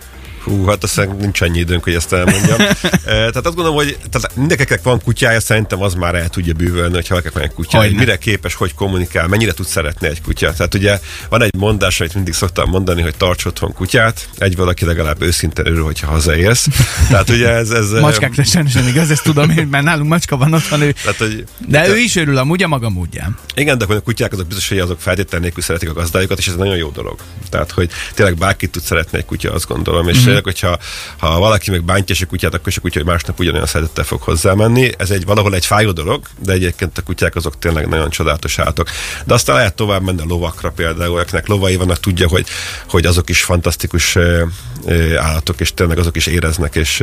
Hú, 0.45 0.67
hát 0.67 0.83
aztán 0.83 1.17
nincs 1.21 1.41
annyi 1.41 1.59
időnk, 1.59 1.85
hogy 1.85 1.95
ezt 1.95 2.13
elmondjam. 2.13 2.59
Eh, 3.05 3.11
tehát 3.11 3.37
azt 3.37 3.55
gondolom, 3.55 3.75
hogy 3.75 3.99
tehát 4.11 4.37
mindenkinek 4.37 4.83
van 4.83 5.01
kutyája, 5.03 5.41
szerintem 5.41 5.83
az 5.83 5.95
már 5.95 6.15
el 6.15 6.29
tudja 6.29 6.53
bűvölni, 6.53 6.95
hogy 6.95 7.07
valakinek 7.09 7.35
van 7.35 7.43
egy 7.43 7.53
kutya, 7.53 7.79
hogy 7.79 7.95
mire 7.95 8.17
képes, 8.17 8.55
hogy 8.55 8.75
kommunikál, 8.75 9.27
mennyire 9.27 9.53
tud 9.53 9.67
szeretni 9.67 10.07
egy 10.07 10.23
kutya. 10.23 10.53
Tehát 10.53 10.75
ugye 10.75 11.01
van 11.29 11.43
egy 11.43 11.55
mondás, 11.57 12.01
amit 12.01 12.15
mindig 12.15 12.35
szoktam 12.35 12.71
mondani, 12.71 13.03
hogy 13.03 13.17
tarts 13.17 13.45
otthon 13.45 13.73
kutyát, 13.73 14.29
egy 14.37 14.57
valaki 14.57 14.85
legalább 14.85 15.23
őszintén 15.23 15.67
örül, 15.67 15.85
hogyha 15.85 16.07
hazaérsz. 16.07 16.67
Tehát 17.09 17.31
ugye 17.31 17.49
ez... 17.49 17.71
ez 17.71 17.93
eh, 17.93 18.01
Macskákra 18.01 18.43
sem, 18.43 18.67
sem 18.67 18.87
igaz, 18.87 19.11
ezt 19.11 19.23
tudom 19.23 19.51
én, 19.51 19.67
mert 19.67 19.85
nálunk 19.85 20.09
macska 20.09 20.37
van 20.37 20.53
otthon, 20.53 20.81
ő, 20.81 20.93
tehát, 20.93 21.19
hogy, 21.19 21.45
de 21.69 21.89
ő 21.89 21.97
is 21.97 22.17
örül 22.17 22.37
amúgy 22.37 22.63
a 22.63 22.69
maga 22.69 22.91
módján. 22.91 23.39
Igen, 23.55 23.79
de 23.79 23.85
hogy 23.85 23.97
a 23.97 24.01
kutyák 24.01 24.33
azok 24.33 24.47
biztos, 24.47 24.69
hogy 24.69 24.79
azok 24.79 25.01
feltétlen 25.01 25.41
nélkül 25.41 25.63
szeretik 25.63 25.89
a 25.89 25.93
gazdájukat, 25.93 26.39
és 26.39 26.47
ez 26.47 26.55
nagyon 26.55 26.77
jó 26.77 26.91
dolog. 26.91 27.19
Tehát, 27.51 27.71
hogy 27.71 27.91
tényleg 28.15 28.37
bárki 28.37 28.67
tud 28.67 28.83
szeretni 28.83 29.19
egy 29.19 29.25
kutya, 29.25 29.53
azt 29.53 29.67
gondolom. 29.67 30.09
És 30.09 30.27
tényleg, 30.35 30.45
hogyha 30.45 30.79
ha 31.19 31.39
valaki 31.39 31.71
meg 31.71 31.85
bántja 31.85 32.15
a 32.21 32.27
kutyát, 32.27 32.55
akkor 32.55 32.69
is 32.69 32.77
a 32.77 32.81
kutya 32.81 33.05
másnap 33.05 33.39
ugyanolyan 33.39 33.67
szeretettel 33.67 34.05
fog 34.05 34.23
hozzámenni. 34.23 34.91
Ez 34.99 35.11
egy 35.11 35.25
valahol 35.25 35.55
egy 35.55 35.67
fájó 35.67 35.93
dolog, 35.93 36.23
de 36.39 36.53
egyébként 36.53 36.99
a 36.99 37.03
kutyák 37.03 37.35
azok 37.35 37.59
tényleg 37.59 37.89
nagyon 37.89 38.11
csodálatos 38.11 38.59
állatok. 38.59 38.89
De 39.25 39.35
aztán 39.35 39.57
lehet 39.57 39.75
tovább 39.75 40.03
menni 40.03 40.21
a 40.21 40.25
lovakra 40.27 40.71
például, 40.71 41.19
akinek 41.19 41.47
lovai 41.47 41.77
vannak, 41.77 42.01
tudja, 42.01 42.29
hogy, 42.29 42.47
hogy 42.89 43.07
azok 43.07 43.29
is 43.29 43.43
fantasztikus 43.43 44.19
állatok, 45.17 45.61
és 45.61 45.75
tényleg 45.75 45.99
azok 45.99 46.17
is 46.17 46.27
éreznek, 46.27 46.75
és, 46.75 47.03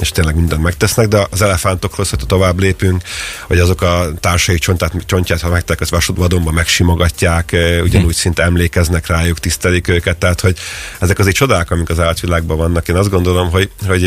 és 0.00 0.10
tényleg 0.10 0.34
mindent 0.34 0.62
megtesznek, 0.62 1.08
de 1.08 1.26
az 1.30 1.42
elefántokról, 1.42 2.06
ha 2.10 2.16
tovább 2.16 2.60
lépünk, 2.60 3.02
hogy 3.46 3.58
azok 3.58 3.82
a 3.82 4.08
társai 4.20 4.58
csontját, 4.58 4.92
csontját 5.06 5.40
ha 5.40 5.48
megtek, 5.48 5.80
az 5.80 5.90
vadonban 6.14 6.54
megsimogatják, 6.54 7.56
ugyanúgy 7.82 8.14
szinte 8.14 8.42
emlékeznek 8.42 9.06
rájuk, 9.06 9.38
tisztelik 9.38 9.88
őket, 9.88 10.16
tehát 10.16 10.40
hogy 10.40 10.56
ezek 10.98 11.18
azért 11.18 11.36
csodák, 11.36 11.70
amik 11.70 11.88
az 11.88 12.00
állatvilágban 12.00 12.55
vannak. 12.56 12.88
Én 12.88 12.96
azt 12.96 13.10
gondolom, 13.10 13.50
hogy, 13.50 13.70
hogy 13.86 14.02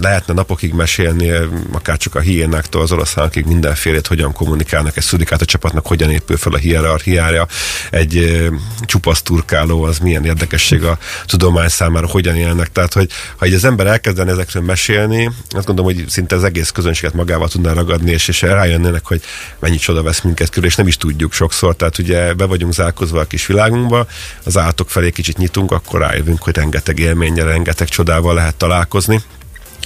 lehetne 0.00 0.34
napokig 0.34 0.72
mesélni, 0.72 1.30
akár 1.72 1.96
csak 1.96 2.14
a 2.14 2.20
hiénáktól 2.20 2.82
az 2.82 2.92
oroszlánokig 2.92 3.44
mindenfélét, 3.44 4.06
hogyan 4.06 4.32
kommunikálnak, 4.32 4.96
egy 4.96 5.02
szurikáta 5.02 5.44
csapatnak 5.44 5.86
hogyan 5.86 6.10
épül 6.10 6.36
fel 6.36 6.52
a 6.52 6.56
hierarchiája, 6.56 7.46
egy 7.90 8.46
csupasz 8.80 9.22
turkáló, 9.22 9.82
az 9.82 9.98
milyen 9.98 10.24
érdekesség 10.24 10.84
a 10.84 10.98
tudomány 11.26 11.68
számára, 11.68 12.06
hogyan 12.06 12.36
élnek. 12.36 12.72
Tehát, 12.72 12.92
hogy 12.92 13.10
ha 13.36 13.46
így 13.46 13.54
az 13.54 13.64
ember 13.64 13.86
elkezdene 13.86 14.30
ezekről 14.30 14.62
mesélni, 14.62 15.30
azt 15.50 15.66
gondolom, 15.66 15.94
hogy 15.94 16.04
szinte 16.08 16.36
az 16.36 16.44
egész 16.44 16.70
közönséget 16.70 17.14
magával 17.14 17.48
tudná 17.48 17.72
ragadni, 17.72 18.10
és, 18.10 18.28
és 18.28 18.42
rájönnének, 18.42 19.06
hogy 19.06 19.22
mennyi 19.58 19.76
csoda 19.76 20.02
vesz 20.02 20.20
minket 20.20 20.50
körül, 20.50 20.68
és 20.68 20.74
nem 20.74 20.86
is 20.86 20.96
tudjuk 20.96 21.32
sokszor. 21.32 21.76
Tehát 21.76 21.98
ugye 21.98 22.34
be 22.34 22.44
vagyunk 22.44 22.72
zárkozva 22.72 23.20
a 23.20 23.24
kis 23.24 23.46
világunkba, 23.46 24.06
az 24.44 24.56
állatok 24.56 24.90
felé 24.90 25.10
kicsit 25.10 25.38
nyitunk, 25.38 25.72
akkor 25.72 26.00
rájövünk, 26.00 26.42
hogy 26.42 26.56
rengeteg 26.56 26.98
élménnyel, 26.98 27.46
rengeteg 27.46 27.83
csodával 27.88 28.34
lehet 28.34 28.54
találkozni 28.54 29.22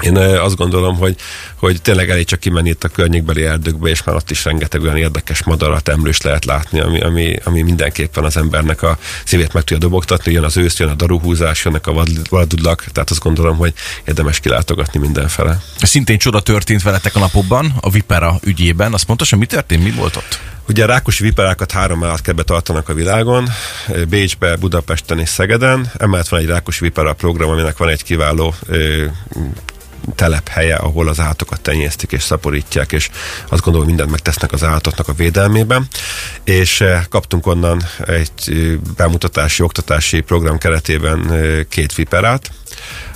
Én 0.02 0.16
azt 0.16 0.56
gondolom, 0.56 0.96
hogy, 0.96 1.16
hogy 1.56 1.82
tényleg 1.82 2.10
elég 2.10 2.26
csak 2.26 2.40
kimenni 2.40 2.68
itt 2.68 2.84
a 2.84 2.88
környékbeli 2.88 3.44
erdőkbe, 3.44 3.88
és 3.88 4.02
már 4.02 4.16
ott 4.16 4.30
is 4.30 4.44
rengeteg 4.44 4.82
olyan 4.82 4.96
érdekes 4.96 5.42
madarat, 5.42 5.88
emlős 5.88 6.20
lehet 6.20 6.44
látni, 6.44 6.80
ami, 6.80 7.00
ami, 7.00 7.36
ami 7.44 7.62
mindenképpen 7.62 8.24
az 8.24 8.36
embernek 8.36 8.82
a 8.82 8.98
szívét 9.24 9.52
meg 9.52 9.62
tudja 9.62 9.86
dobogtatni. 9.86 10.32
Jön 10.32 10.44
az 10.44 10.56
ősz, 10.56 10.78
jön 10.78 10.88
a 10.88 10.94
daruhúzás, 10.94 11.64
jönnek 11.64 11.86
a 11.86 11.92
vad- 11.92 12.28
vadudlak, 12.28 12.84
tehát 12.92 13.10
azt 13.10 13.20
gondolom, 13.20 13.56
hogy 13.56 13.72
érdemes 14.04 14.40
kilátogatni 14.40 15.00
mindenfele. 15.00 15.60
Szintén 15.82 16.18
csoda 16.18 16.40
történt 16.40 16.82
veletek 16.82 17.16
a 17.16 17.18
napokban, 17.18 17.72
a 17.80 17.90
Vipera 17.90 18.38
ügyében. 18.42 18.92
Azt 18.92 19.04
pontosan 19.04 19.38
mi 19.38 19.46
történt? 19.46 19.82
Mi 19.82 19.90
volt 19.90 20.16
ott? 20.16 20.40
Ugye 20.68 20.82
a 20.82 20.86
rákosi 20.86 21.22
viperákat 21.22 21.72
három 21.72 22.04
állatkertbe 22.04 22.42
tartanak 22.42 22.88
a 22.88 22.94
világon, 22.94 23.48
Bécsbe, 24.08 24.56
Budapesten 24.56 25.18
és 25.18 25.28
Szegeden. 25.28 25.90
Emellett 25.96 26.28
van 26.28 26.40
egy 26.40 26.46
rákosi 26.46 26.84
vipera 26.84 27.12
program, 27.12 27.50
aminek 27.50 27.76
van 27.76 27.88
egy 27.88 28.02
kiváló 28.02 28.54
telephelye, 30.14 30.74
ahol 30.74 31.08
az 31.08 31.20
állatokat 31.20 31.60
tenyésztik 31.60 32.12
és 32.12 32.22
szaporítják, 32.22 32.92
és 32.92 33.10
azt 33.48 33.62
gondolom, 33.62 33.78
hogy 33.78 33.86
mindent 33.86 34.10
megtesznek 34.10 34.52
az 34.52 34.64
állatoknak 34.64 35.08
a 35.08 35.12
védelmében. 35.12 35.88
És 36.44 36.84
kaptunk 37.08 37.46
onnan 37.46 37.82
egy 38.06 38.78
bemutatási, 38.96 39.62
oktatási 39.62 40.20
program 40.20 40.58
keretében 40.58 41.32
két 41.68 41.94
viperát, 41.94 42.50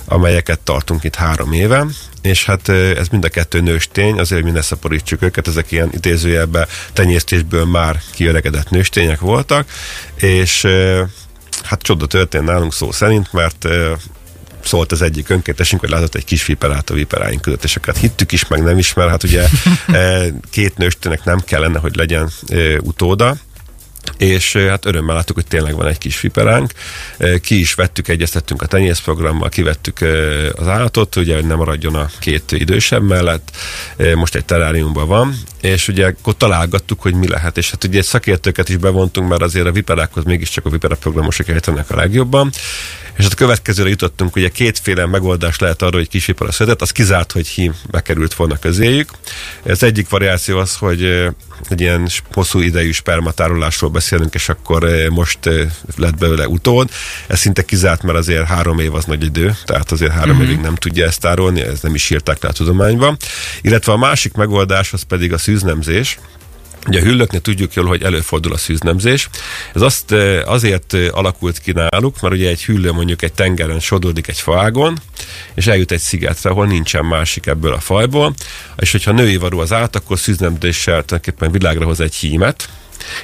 amelyeket 0.05 0.59
tartunk 0.59 1.03
itt 1.03 1.15
három 1.15 1.51
éve, 1.51 1.85
és 2.21 2.45
hát 2.45 2.69
ez 2.69 3.07
mind 3.07 3.23
a 3.23 3.29
kettő 3.29 3.61
nőstény, 3.61 4.19
azért, 4.19 4.41
hogy 4.41 4.51
mi 4.51 4.57
ne 4.57 4.61
szaporítsuk 4.61 5.21
őket, 5.21 5.47
ezek 5.47 5.71
ilyen 5.71 5.89
idézőjelben 5.91 6.67
tenyésztésből 6.93 7.65
már 7.65 8.01
kiöregedett 8.11 8.69
nőstények 8.69 9.19
voltak, 9.19 9.69
és 10.15 10.67
hát 11.63 11.81
csoda 11.81 12.05
történt 12.05 12.45
nálunk 12.45 12.73
szó 12.73 12.91
szerint, 12.91 13.33
mert 13.33 13.67
szólt 14.63 14.91
az 14.91 15.01
egyik 15.01 15.29
önkéntesünk, 15.29 15.81
hogy 15.81 15.89
látott 15.89 16.15
egy 16.15 16.25
kis 16.25 16.45
viperát 16.45 16.89
a 16.89 16.93
viperáink 16.93 17.41
között, 17.41 17.63
és 17.63 17.77
hát 17.81 17.97
hittük 17.97 18.31
is, 18.31 18.47
meg 18.47 18.63
nem 18.63 18.77
is, 18.77 18.93
hát 18.93 19.23
ugye 19.23 19.47
két 20.49 20.77
nőstének 20.77 21.23
nem 21.23 21.39
kellene, 21.39 21.79
hogy 21.79 21.95
legyen 21.95 22.29
utóda, 22.79 23.35
és 24.17 24.55
hát 24.55 24.85
örömmel 24.85 25.15
láttuk, 25.15 25.35
hogy 25.35 25.47
tényleg 25.47 25.75
van 25.75 25.87
egy 25.87 25.97
kis 25.97 26.21
viperánk. 26.21 26.71
Ki 27.41 27.59
is 27.59 27.73
vettük, 27.73 28.07
egyeztettünk 28.07 28.61
a 28.61 28.65
tenyészprogrammal, 28.65 29.49
kivettük 29.49 30.01
az 30.55 30.67
állatot, 30.67 31.15
ugye, 31.15 31.35
hogy 31.35 31.45
nem 31.45 31.57
maradjon 31.57 31.95
a 31.95 32.09
két 32.19 32.51
idősebb 32.51 33.03
mellett. 33.03 33.51
Most 34.15 34.35
egy 34.35 34.45
teráriumban 34.45 35.07
van, 35.07 35.35
és 35.63 35.87
ugye 35.87 36.05
akkor 36.05 36.37
találgattuk, 36.37 37.01
hogy 37.01 37.13
mi 37.13 37.27
lehet. 37.27 37.57
És 37.57 37.71
hát 37.71 37.83
ugye 37.83 38.01
szakértőket 38.01 38.69
is 38.69 38.77
bevontunk, 38.77 39.29
mert 39.29 39.41
azért 39.41 39.65
a 39.65 39.71
viperákhoz 39.71 40.23
mégiscsak 40.23 40.65
a 40.65 40.69
vipera 40.69 40.95
programosok 40.95 41.47
értenek 41.47 41.91
a 41.91 41.95
legjobban. 41.95 42.51
És 43.17 43.23
hát 43.23 43.33
a 43.33 43.35
következőre 43.35 43.89
jutottunk, 43.89 44.35
ugye 44.35 44.49
kétféle 44.49 45.05
megoldás 45.05 45.59
lehet 45.59 45.81
arra, 45.81 45.97
hogy 45.97 46.07
kis 46.07 46.25
vipera 46.25 46.51
született, 46.51 46.81
az 46.81 46.91
kizárt, 46.91 47.31
hogy 47.31 47.47
hím 47.47 47.73
bekerült 47.91 48.33
volna 48.33 48.59
közéjük. 48.59 49.09
Az 49.65 49.83
egyik 49.83 50.09
variáció 50.09 50.57
az, 50.57 50.75
hogy 50.75 51.31
egy 51.69 51.81
ilyen 51.81 52.09
hosszú 52.33 52.59
idejű 52.59 52.91
spermatárolásról 52.91 53.89
beszélünk, 53.89 54.33
és 54.33 54.49
akkor 54.49 54.87
most 55.09 55.39
lett 55.95 56.17
belőle 56.17 56.47
utód. 56.47 56.89
Ez 57.27 57.39
szinte 57.39 57.61
kizárt, 57.61 58.03
mert 58.03 58.17
azért 58.17 58.45
három 58.45 58.79
év 58.79 58.93
az 58.93 59.05
nagy 59.05 59.23
idő, 59.23 59.55
tehát 59.65 59.91
azért 59.91 60.11
három 60.11 60.35
uh-huh. 60.35 60.49
évig 60.49 60.61
nem 60.61 60.75
tudja 60.75 61.05
ezt 61.05 61.19
tárolni, 61.19 61.61
ez 61.61 61.81
nem 61.81 61.95
is 61.95 62.09
írták 62.09 62.43
le 62.43 62.49
a 62.49 62.51
tudományban. 62.51 63.17
Illetve 63.61 63.91
a 63.91 63.97
másik 63.97 64.33
megoldás 64.33 64.93
az 64.93 65.01
pedig 65.01 65.33
a 65.33 65.37
szűznemzés, 65.53 66.19
Ugye 66.87 66.99
a 66.99 67.03
hüllőknél 67.03 67.41
tudjuk 67.41 67.73
jól, 67.73 67.85
hogy 67.85 68.03
előfordul 68.03 68.53
a 68.53 68.57
szűznemzés. 68.57 69.29
Ez 69.73 69.81
azt 69.81 70.11
azért 70.45 70.93
alakult 71.11 71.59
ki 71.59 71.71
náluk, 71.71 72.21
mert 72.21 72.33
ugye 72.33 72.49
egy 72.49 72.63
hüllő 72.65 72.91
mondjuk 72.91 73.21
egy 73.21 73.33
tengeren 73.33 73.79
sodródik 73.79 74.27
egy 74.27 74.39
faágon, 74.39 74.99
és 75.53 75.67
eljut 75.67 75.91
egy 75.91 75.99
szigetre, 75.99 76.49
ahol 76.49 76.65
nincsen 76.65 77.05
másik 77.05 77.45
ebből 77.45 77.73
a 77.73 77.79
fajból, 77.79 78.33
és 78.77 78.91
hogyha 78.91 79.11
női 79.11 79.37
varú 79.37 79.59
az 79.59 79.73
állat, 79.73 79.95
akkor 79.95 80.19
szűznemzéssel 80.19 81.03
tulajdonképpen 81.05 81.51
világra 81.51 81.85
hoz 81.85 81.99
egy 81.99 82.15
hímet, 82.15 82.69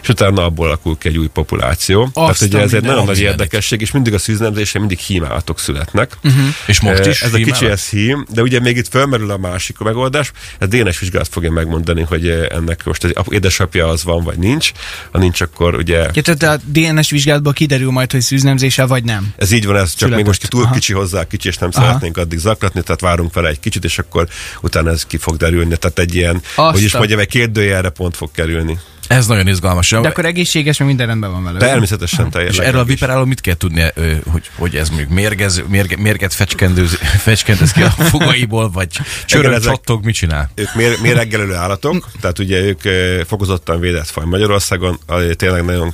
és 0.01 0.09
utána 0.09 0.43
abból 0.43 0.67
alakul 0.67 0.98
ki 0.98 1.07
egy 1.07 1.17
új 1.17 1.27
populáció. 1.27 2.01
Azt 2.01 2.13
Tehát 2.13 2.41
ugye 2.41 2.57
a 2.57 2.62
ez 2.62 2.74
egy 2.74 2.81
nagyon 2.83 3.05
nagy 3.05 3.19
érdekesség, 3.19 3.81
és 3.81 3.91
mindig 3.91 4.13
a 4.13 4.17
szűznemzésre 4.17 4.79
mindig 4.79 4.98
hímállatok 5.00 5.59
születnek. 5.59 6.17
Mhm. 6.21 6.39
És 6.67 6.79
most 6.81 7.00
Eh, 7.00 7.07
is 7.07 7.21
Ez 7.21 7.33
a 7.33 7.38
kicsi, 7.38 7.65
ez 7.65 7.89
hím, 7.89 8.25
de 8.29 8.41
ugye 8.41 8.59
még 8.59 8.77
itt 8.77 8.88
felmerül 8.88 9.31
a 9.31 9.38
másik 9.38 9.77
megoldás. 9.77 10.31
Ez 10.59 10.67
DNS 10.67 11.00
vizsgálat 11.00 11.27
fogja 11.27 11.51
megmondani, 11.51 12.01
hogy 12.01 12.27
eh, 12.27 12.45
ennek 12.50 12.83
most 12.83 13.03
az 13.03 13.25
édesapja 13.29 13.88
az 13.88 14.03
van, 14.03 14.24
vagy 14.24 14.38
nincs. 14.38 14.71
Ha 15.12 15.17
nincs, 15.19 15.41
akkor 15.41 15.75
ugye 15.75 16.07
Ja, 16.13 16.21
tehát 16.21 16.43
a 16.43 16.62
DNS 16.65 17.09
vizsgálatból 17.09 17.53
kiderül 17.53 17.91
majd, 17.91 18.12
hogy 18.12 18.21
szűznemzése 18.21 18.86
vagy 18.86 19.03
nem. 19.03 19.33
ez 19.38 19.51
így 19.51 19.65
van, 19.65 19.75
ez 19.75 19.89
csak 19.89 19.98
Született. 19.98 20.17
még 20.17 20.25
most 20.25 20.50
túl 20.50 20.63
Aha. 20.63 20.74
kicsi 20.74 20.93
hozzá, 20.93 21.27
kicsi, 21.27 21.48
és 21.48 21.57
nem 21.57 21.69
Aha. 21.74 21.86
szeretnénk 21.86 22.17
addig 22.17 22.39
zaklatni, 22.39 22.81
tehát 22.81 23.01
várunk 23.01 23.33
vele 23.33 23.50
egy 23.50 23.59
kicsit, 23.59 23.83
és 23.83 24.00
akkor 24.00 24.27
utána 24.62 24.89
ez 24.89 25.05
ki 25.05 25.17
fog 25.17 25.38
derülni. 25.38 25.77
Tehát 25.77 26.00
egy 26.00 26.15
ilyen, 26.15 26.41
Azt 26.55 26.74
hogy 26.75 26.83
is 26.83 26.93
a- 26.93 26.98
mondjam, 26.98 27.19
egy 27.19 27.27
kérdőjelre 27.27 27.89
pont 27.89 28.15
fog 28.15 28.31
kerülni. 28.31 28.79
Ez 29.10 29.28
nagyon 29.28 29.48
izgalmas. 29.48 29.89
De 29.89 29.98
akkor 29.98 30.25
egészséges, 30.25 30.78
meg 30.78 30.88
minden 30.88 31.08
rendben 31.08 31.32
van 31.32 31.44
vele. 31.44 31.60
Természetesen 31.60 32.30
teljesen. 32.30 32.63
És 32.63 32.68
erről 32.70 32.80
a 32.80 32.84
viperáról 32.84 33.25
mit 33.25 33.42
kell 33.42 33.54
tudni, 33.56 33.86
ö, 33.94 34.13
hogy, 34.32 34.50
hogy 34.56 34.75
ez 34.75 34.89
mondjuk 34.89 35.10
mérgez, 35.10 35.63
mérge, 35.68 35.98
mérget 35.98 36.34
fecskendőz, 36.34 36.94
fecskendez 37.28 37.72
ki 37.72 37.82
a 37.82 37.89
fogaiból, 37.89 38.70
vagy 38.72 38.88
csörög, 39.25 39.51
ezek- 39.51 39.63
csattog, 39.63 40.06
mit 40.06 40.16
csinál? 40.16 40.50
Ők 40.56 40.75
mér, 40.75 40.98
méreggelölő 41.01 41.54
állatok, 41.54 42.08
tehát 42.22 42.39
ugye 42.39 42.62
ők 42.62 42.82
fokozottan 43.28 43.80
védett 43.80 44.10
faj 44.10 44.25
Magyarországon, 44.25 45.00
tényleg 45.36 45.66
nagyon, 45.66 45.94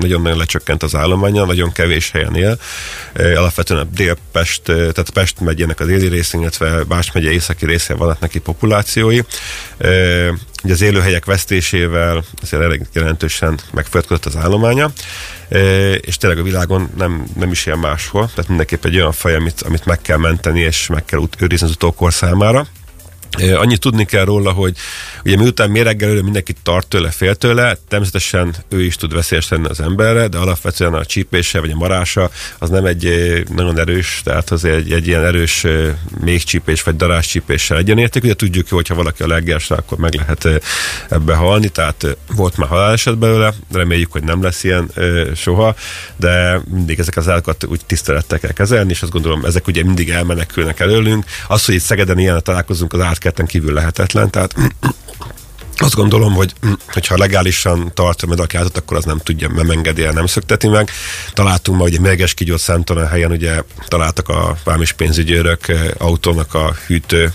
nagyon-nagyon 0.00 0.36
lecsökkent 0.38 0.82
az 0.82 0.94
állománya, 0.94 1.44
nagyon 1.44 1.72
kevés 1.72 2.10
helyen 2.10 2.34
él. 2.36 2.58
Alapvetően 3.36 3.80
a 3.80 3.84
Dél-Pest, 3.84 4.68
eh, 4.68 4.74
tehát 4.76 5.10
Pest 5.10 5.40
megyének 5.40 5.80
az 5.80 5.88
éli 5.88 6.08
részén, 6.08 6.40
illetve 6.40 6.82
Bács 6.84 7.12
megye 7.12 7.30
északi 7.30 7.66
részén 7.66 7.96
vannak 7.96 8.20
neki 8.20 8.38
populációi. 8.38 9.20
Ugye 10.68 10.76
az 10.76 10.82
élőhelyek 10.82 11.24
vesztésével 11.24 12.24
azért 12.42 12.62
elég 12.62 12.82
jelentősen 12.92 13.58
megföldködött 13.72 14.24
az 14.24 14.36
állománya, 14.36 14.90
eh, 15.48 15.94
és 16.00 16.16
tényleg 16.16 16.38
a 16.38 16.42
világon 16.42 16.90
nem, 16.96 17.24
nem 17.36 17.50
is 17.50 17.66
ilyen 17.66 17.78
máshol, 17.78 18.26
tehát 18.26 18.48
mindenképp 18.48 18.84
egy 18.84 18.96
olyan 18.96 19.12
faj, 19.12 19.34
amit, 19.34 19.62
amit 19.62 19.84
meg 19.84 20.00
kell 20.00 20.16
menteni, 20.16 20.60
és 20.60 20.86
meg 20.86 21.04
kell 21.04 21.20
őrizni 21.38 21.66
az 21.66 21.72
utókor 21.72 22.12
számára. 22.12 22.66
Annyit 23.54 23.80
tudni 23.80 24.04
kell 24.04 24.24
róla, 24.24 24.52
hogy 24.52 24.76
ugye 25.24 25.36
miután 25.36 25.70
méreggelőre 25.70 26.22
mindenki 26.22 26.54
tart 26.62 26.86
tőle, 26.86 27.10
fél 27.10 27.34
tőle, 27.34 27.78
természetesen 27.88 28.54
ő 28.68 28.84
is 28.84 28.96
tud 28.96 29.14
veszélyes 29.14 29.48
lenni 29.48 29.66
az 29.68 29.80
emberre, 29.80 30.26
de 30.26 30.38
alapvetően 30.38 30.94
a 30.94 31.04
csípése 31.04 31.60
vagy 31.60 31.70
a 31.70 31.76
marása 31.76 32.30
az 32.58 32.70
nem 32.70 32.84
egy 32.84 33.12
nagyon 33.54 33.78
erős, 33.78 34.20
tehát 34.24 34.50
az 34.50 34.64
egy, 34.64 34.92
egy 34.92 35.06
ilyen 35.06 35.24
erős 35.24 35.66
méhcsípés 36.20 36.82
vagy 36.82 36.96
daráscsípéssel 36.96 37.76
egyenérték. 37.76 38.22
Ugye 38.22 38.34
tudjuk 38.34 38.68
jó, 38.68 38.76
hogyha 38.76 38.94
valaki 38.94 39.22
allergiás 39.22 39.68
rá, 39.68 39.76
akkor 39.76 39.98
meg 39.98 40.14
lehet 40.14 40.44
eh, 40.44 40.56
ebbe 41.08 41.34
halni, 41.34 41.68
tehát 41.68 42.04
eh, 42.04 42.10
volt 42.36 42.56
már 42.56 42.68
haláleset 42.68 43.18
belőle, 43.18 43.54
reméljük, 43.72 44.12
hogy 44.12 44.22
nem 44.22 44.42
lesz 44.42 44.64
ilyen 44.64 44.90
soha, 45.34 45.74
de 46.16 46.60
mindig 46.70 46.98
ezek 46.98 47.16
az 47.16 47.28
állatokat 47.28 47.64
úgy 47.64 47.80
tisztelettel 47.86 48.38
kell 48.38 48.52
kezelni, 48.52 48.90
és 48.90 49.02
azt 49.02 49.12
gondolom, 49.12 49.44
ezek 49.44 49.66
ugye 49.66 49.84
mindig 49.84 50.10
elmenekülnek 50.10 50.80
előlünk. 50.80 51.24
Az, 51.48 51.64
hogy 51.64 51.74
itt 51.74 51.80
Szegeden 51.80 52.18
ilyen 52.18 52.42
találkozunk, 52.42 52.92
az 52.92 53.00
átkerten 53.18 53.46
kívül 53.46 53.72
lehetetlen, 53.72 54.30
tehát 54.30 54.54
azt 55.86 55.94
gondolom, 55.94 56.34
hogy 56.34 56.52
hogyha 56.94 57.16
legálisan 57.16 57.90
tart 57.94 58.22
a 58.22 58.26
medakátot, 58.26 58.76
akkor 58.76 58.96
az 58.96 59.04
nem 59.04 59.18
tudja, 59.18 59.48
nem 59.48 59.70
engedi 59.70 60.04
el, 60.04 60.12
nem 60.12 60.26
szökteti 60.26 60.68
meg. 60.68 60.90
Találtunk 61.32 61.78
ma 61.78 61.84
ugye 61.84 62.00
mérges 62.00 62.34
kígyót 62.34 62.60
számtalan 62.60 63.08
helyen, 63.08 63.30
ugye 63.30 63.62
találtak 63.88 64.28
a 64.28 64.56
vámis 64.64 64.92
pénzügyőrök 64.92 65.68
eh, 65.68 65.88
autónak 65.98 66.54
a 66.54 66.74
hűtő 66.86 67.32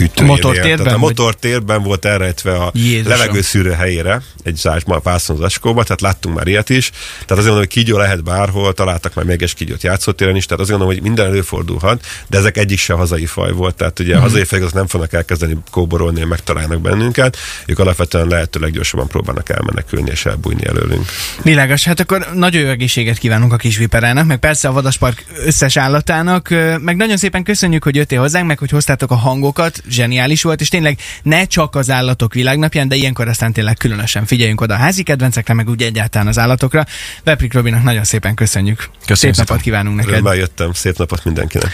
hűtőjénél. 0.00 0.34
motortérben, 0.36 0.76
Tehát 0.84 0.98
a 0.98 0.98
vagy? 1.00 1.08
motortérben 1.08 1.82
volt 1.82 2.04
elrejtve 2.04 2.52
a 2.56 2.70
Jézusom. 2.74 3.08
levegőszűrő 3.18 3.70
helyére, 3.70 4.22
egy 4.44 4.56
zásma 4.56 5.00
vászon 5.02 5.36
zacskóba, 5.36 5.82
tehát 5.82 6.00
láttunk 6.00 6.36
már 6.36 6.46
ilyet 6.46 6.68
is. 6.70 6.90
Tehát 6.90 7.30
azért 7.30 7.44
mondom, 7.44 7.58
hogy 7.58 7.68
kígyó 7.68 7.96
lehet 7.96 8.24
bárhol, 8.24 8.72
találtak 8.72 9.14
már 9.14 9.24
mérges 9.24 9.54
kígyót 9.54 9.82
játszótéren 9.82 10.36
is, 10.36 10.44
tehát 10.44 10.62
azért 10.62 10.78
mondom, 10.78 10.96
hogy 10.96 11.06
minden 11.06 11.26
előfordulhat, 11.26 12.06
de 12.28 12.38
ezek 12.38 12.56
egyik 12.56 12.78
se 12.78 12.92
hazai 12.92 13.26
faj 13.26 13.52
volt. 13.52 13.74
Tehát 13.74 13.98
ugye 13.98 14.12
Mhm. 14.14 14.18
a 14.18 14.22
hazai 14.28 14.44
fajok 14.44 14.72
nem 14.72 14.86
fognak 14.86 15.12
elkezdeni 15.12 15.56
kóborolni, 15.70 16.24
megtalálnak 16.24 16.80
bennünket, 16.80 17.36
ők 17.66 17.78
alapvetően 17.78 18.26
lehető 18.26 18.60
leggyorsabban 18.60 19.06
próbálnak 19.08 19.48
elmenekülni 19.48 20.10
és 20.10 20.26
elbújni 20.26 20.66
előlünk. 20.66 21.04
Világos, 21.42 21.84
hát 21.84 22.00
akkor 22.00 22.26
nagyon 22.34 22.62
jó 22.62 22.68
egészséget 22.68 23.18
kívánunk 23.18 23.52
a 23.52 23.56
kis 23.56 23.76
viperának, 23.76 24.26
meg 24.26 24.38
persze 24.38 24.68
a 24.68 24.72
Vadaspark 24.72 25.24
összes 25.44 25.76
állatának, 25.76 26.48
meg 26.80 26.96
nagyon 26.96 27.16
szépen 27.16 27.42
köszönjük, 27.42 27.84
hogy 27.84 27.94
jöttél 27.94 28.20
hozzánk, 28.20 28.46
meg 28.46 28.58
hogy 28.58 28.70
hoztátok 28.70 29.10
a 29.10 29.14
hangokat, 29.14 29.82
zseniális 29.90 30.42
volt, 30.42 30.60
és 30.60 30.68
tényleg 30.68 30.98
ne 31.22 31.44
csak 31.44 31.74
az 31.74 31.90
állatok 31.90 32.34
világnapján, 32.34 32.88
de 32.88 32.94
ilyenkor 32.94 33.28
aztán 33.28 33.52
tényleg 33.52 33.76
különösen 33.76 34.26
figyeljünk 34.26 34.60
oda 34.60 34.74
a 34.74 34.76
házi 34.76 35.02
kedvencekre, 35.02 35.54
meg 35.54 35.68
úgy 35.68 35.82
egyáltalán 35.82 36.26
az 36.26 36.38
állatokra. 36.38 36.86
Veprik 37.24 37.52
Robinak 37.52 37.82
nagyon 37.82 38.04
szépen 38.04 38.34
köszönjük. 38.34 38.78
Köszönjük 38.78 39.06
Szép 39.06 39.16
szépen. 39.16 39.44
napot 39.48 39.60
kívánunk 39.60 39.96
neked. 39.96 40.12
Örömmel 40.12 40.34
jöttem, 40.34 40.72
szép 40.72 40.96
napot 40.96 41.24
mindenkinek! 41.24 41.72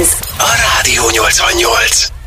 Ez 0.00 0.08
A 0.38 0.52
Rádió 0.74 1.02
88. 1.12 2.19